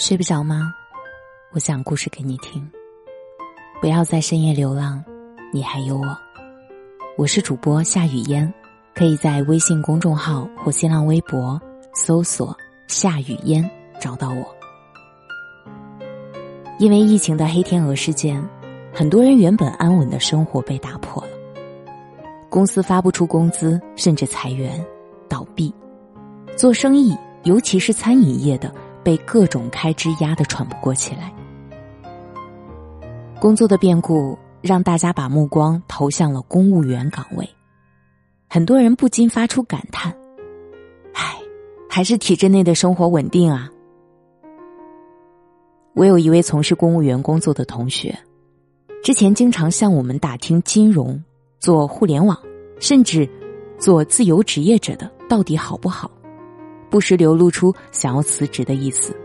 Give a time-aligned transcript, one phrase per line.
[0.00, 0.72] 睡不着吗？
[1.52, 2.66] 我讲故事给你听。
[3.82, 5.04] 不要在深夜流浪，
[5.52, 6.16] 你还有我。
[7.18, 8.50] 我是主播夏雨嫣，
[8.94, 11.60] 可以在微信公众号或新浪微博
[11.92, 12.56] 搜索
[12.88, 13.70] “夏雨嫣”
[14.00, 14.56] 找到我。
[16.78, 18.42] 因为疫情的黑天鹅事件，
[18.94, 21.28] 很多人原本安稳的生活被打破了，
[22.48, 24.82] 公司发不出工资，甚至裁员、
[25.28, 25.70] 倒闭，
[26.56, 28.74] 做生意，尤其是餐饮业的。
[29.02, 31.32] 被各种开支压得喘不过气来，
[33.40, 37.48] 工作的变故让大家把目光投向了公务员岗位，
[38.48, 40.14] 很多人不禁发出感叹
[41.14, 41.36] ：“唉，
[41.88, 43.70] 还是体制内的生活稳定啊。”
[45.94, 48.16] 我有一位从事公务员工作的同学，
[49.02, 51.22] 之前经常向我们打听金融、
[51.58, 52.38] 做互联网，
[52.78, 53.28] 甚至
[53.78, 56.10] 做自由职业者的到底好不好。
[56.90, 59.16] 不时流露出想要辞职的意思。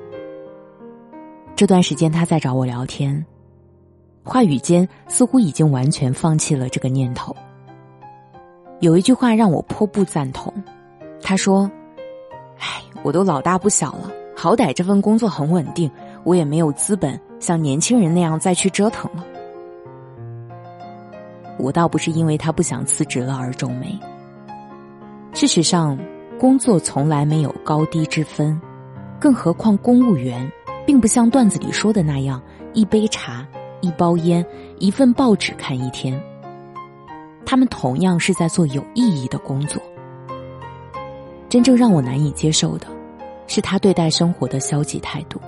[1.56, 3.26] 这段时间他在找我聊天，
[4.24, 7.36] 话语间似乎已经完全放弃了这个念头。
[8.82, 10.54] 有一句话让我颇不赞同，
[11.22, 11.72] 他说
[12.60, 15.90] ：“哎，我都老大不小了，好歹这份工作很稳定，
[16.24, 19.26] 我也没有资本像年轻人那样再去折腾了。”
[21.58, 23.98] 我倒不是因为他不想辞职了而皱眉，
[25.34, 25.98] 事实上。
[26.38, 28.60] 工作从来没有高低之分，
[29.20, 30.52] 更何况公务员
[30.86, 32.42] 并不像段子里说的那样，
[32.74, 33.48] 一杯茶、
[33.80, 34.46] 一包烟、
[34.78, 36.22] 一份报纸看一天。
[37.46, 39.82] 他们同样是在做有意义的工作。
[41.48, 42.88] 真正让我难以接受的，
[43.48, 45.40] 是他对待生活的消极态度。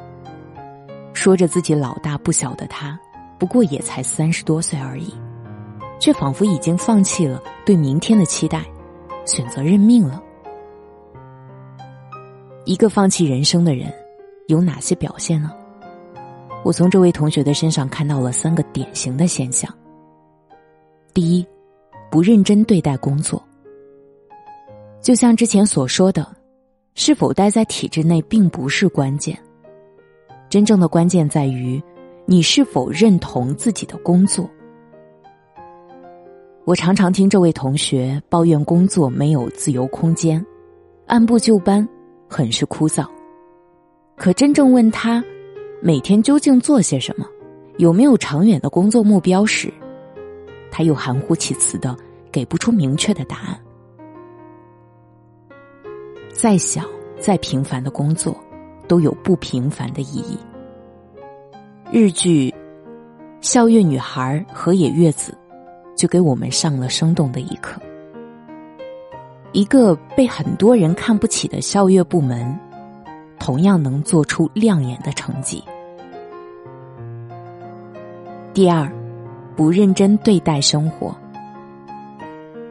[1.12, 2.98] 说着自己老大不小的他，
[3.38, 5.14] 不过也才三十多岁而已，
[6.00, 8.64] 却仿佛已经放弃了对明天的期待，
[9.26, 10.24] 选择认命了。
[12.68, 13.90] 一个放弃人生的人，
[14.48, 15.54] 有哪些表现呢？
[16.66, 19.74] 我从这位同学的身上看到了三个典型的现象。
[21.14, 21.48] 第一，
[22.12, 23.42] 不认真对待工作。
[25.00, 26.28] 就像之前所说的，
[26.94, 29.40] 是否待在体制内并不是关键，
[30.50, 31.82] 真正的关键在于
[32.26, 34.46] 你是否认同自己的工作。
[36.66, 40.46] 我常常听这位同学抱怨工作没有自由空间，
[41.06, 41.88] 按部就班。
[42.28, 43.08] 很是枯燥，
[44.16, 45.24] 可真正问他
[45.82, 47.26] 每天究竟做些什么，
[47.78, 49.72] 有没有长远的工作目标时，
[50.70, 51.96] 他又含糊其辞的
[52.32, 53.60] 给不出明确的答案。
[56.30, 56.84] 再小
[57.20, 58.36] 再平凡的工作，
[58.88, 60.38] 都有不平凡的意义。
[61.92, 62.52] 日剧
[63.40, 65.36] 《校月女孩》河野月子
[65.96, 67.82] 就给我们上了生动的一课。
[69.54, 72.58] 一个被很多人看不起的校乐部门，
[73.40, 75.64] 同样能做出亮眼的成绩。
[78.54, 78.92] 第二，
[79.56, 81.16] 不认真对待生活。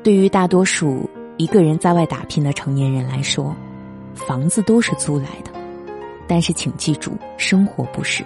[0.02, 3.54] 对于大多数一个人在外打拼的成年人来说，
[4.14, 5.50] 房子都是租来的，
[6.28, 8.24] 但是请记住，生活不是。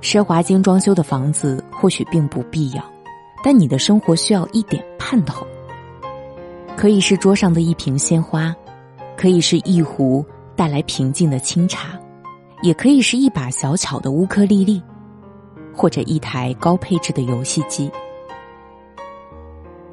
[0.00, 2.84] 奢华精装修的房子或许并不必要，
[3.42, 5.46] 但你的生活需要一点盼头。
[6.80, 8.56] 可以是桌上的一瓶鲜花，
[9.14, 10.24] 可以是一壶
[10.56, 11.90] 带来平静的清茶，
[12.62, 14.82] 也可以是一把小巧的乌克丽丽，
[15.74, 17.90] 或者一台高配置的游戏机。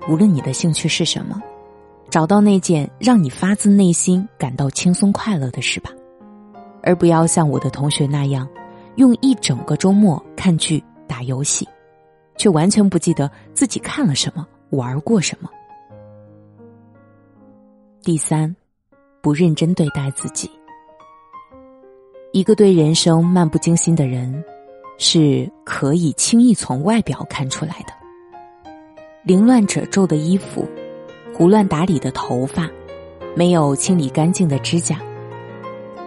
[0.07, 1.41] 无论你的兴趣是什么，
[2.09, 5.91] 找到那件让你发自内心感到轻松快乐的事吧，
[6.83, 8.47] 而不要像我的同学那样，
[8.95, 11.67] 用一整个周末看剧、打游戏，
[12.37, 15.49] 却完全不记得自己看了什么、玩过什么。
[18.07, 18.55] 第三，
[19.19, 20.49] 不认真对待自己。
[22.31, 24.45] 一个对人生漫不经心的人，
[24.97, 27.91] 是可以轻易从外表看出来的。
[29.25, 30.65] 凌乱褶皱的衣服，
[31.33, 32.69] 胡乱打理的头发，
[33.35, 35.01] 没有清理干净的指甲，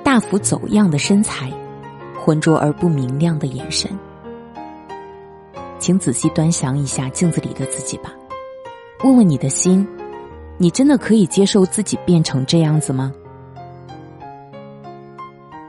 [0.02, 1.52] 大幅走样的身材，
[2.18, 3.90] 浑浊而不明亮的眼神。
[5.78, 8.10] 请仔细端详一下镜子里的自己吧，
[9.04, 9.86] 问问你的心。
[10.62, 13.10] 你真的可以接受自己变成这样子吗？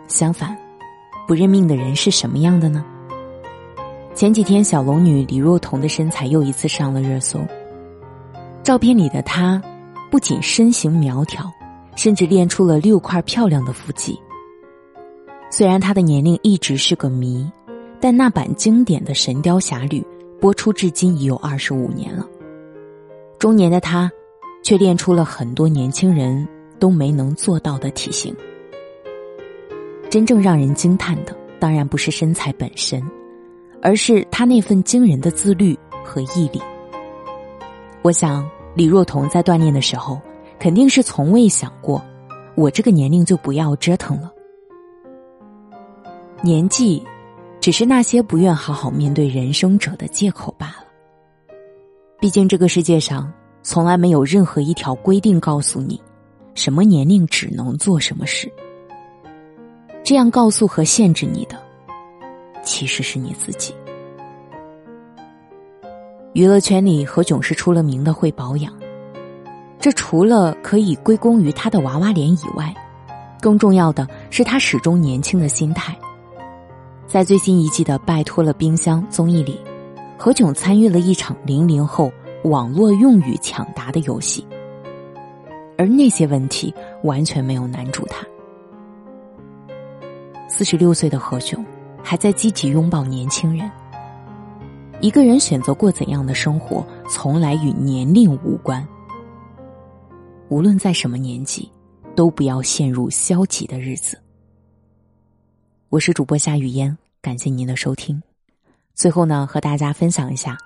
[0.09, 0.53] 相反，
[1.25, 2.83] 不认命的人是什么样的呢？
[4.13, 7.39] 前几天，小龙女李若彤的身材又一次上了热搜。
[8.63, 9.61] 照片里的她，
[10.11, 11.49] 不仅身形苗条，
[11.95, 14.19] 甚至练出了六块漂亮的腹肌。
[15.49, 17.49] 虽然她的年龄一直是个谜，
[18.01, 20.01] 但那版经典的《神雕侠侣》
[20.41, 22.27] 播出至今已有二十五年了。
[23.39, 24.11] 中年的她。
[24.63, 26.47] 却练出了很多年轻人
[26.79, 28.35] 都没能做到的体型。
[30.09, 33.01] 真正让人惊叹的，当然不是身材本身，
[33.81, 36.61] 而是他那份惊人的自律和毅力。
[38.01, 40.19] 我想，李若彤在锻炼的时候，
[40.59, 42.03] 肯定是从未想过，
[42.55, 44.31] 我这个年龄就不要折腾了。
[46.41, 47.01] 年纪，
[47.59, 50.85] 只是那些不愿好好面对人生者的借口罢了。
[52.19, 53.31] 毕竟，这个世界上
[53.63, 56.01] 从来没有任何一条规定告诉你，
[56.55, 58.51] 什么年龄只能做什么事。
[60.03, 61.55] 这样告诉和限制你的，
[62.63, 63.73] 其实是你自己。
[66.33, 68.73] 娱乐圈里，何炅是出了名的会保养，
[69.79, 72.73] 这除了可以归功于他的娃娃脸以外，
[73.39, 75.95] 更重要的是他始终年轻的心态。
[77.05, 79.59] 在最新一季的《拜托了冰箱》综艺里，
[80.17, 82.11] 何炅参与了一场零零后
[82.43, 84.45] 网络用语抢答的游戏，
[85.77, 86.73] 而那些问题
[87.03, 88.25] 完全没有难住他。
[90.49, 91.63] 四十六岁的何炅，
[92.03, 93.69] 还在积极拥抱年轻人。
[95.01, 98.85] 一个人选择过怎样的生活，从来与年龄无关。
[100.49, 101.71] 无论在什么年纪，
[102.15, 104.19] 都不要陷入消极的日子。
[105.89, 108.21] 我是主播夏雨嫣，感谢您的收听。
[108.93, 110.57] 最后呢，和大家分享一下，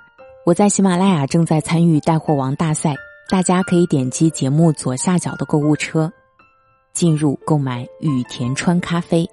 [0.45, 2.94] 我在喜马拉雅正在参与带货王大赛，
[3.27, 6.13] 大家可以点击节目左下角的购物车，
[6.94, 9.27] 进入购买雨田川咖啡。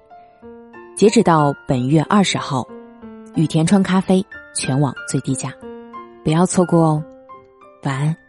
[0.95, 2.67] 截止到本月二十号，
[3.35, 4.25] 雨田川咖啡
[4.55, 5.53] 全网最低价，
[6.23, 7.03] 不要错过哦！
[7.83, 8.22] 晚安。